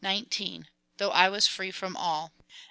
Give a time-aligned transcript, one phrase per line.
[0.97, 2.33] Though I was free from all.